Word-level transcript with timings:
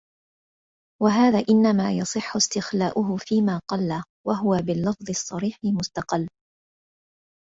وَهَذَا 1.03 1.45
إنَّمَا 1.49 1.91
يَصِحُّ 1.91 2.35
اسْتِحْلَاؤُهُ 2.35 3.17
فِيمَا 3.17 3.61
قَلَّ 3.69 4.03
وَهُوَ 4.27 4.57
بِاللَّفْظِ 4.61 5.09
الصَّرِيحِ 5.09 5.57
مُسْتَقَلٌّ 5.63 6.27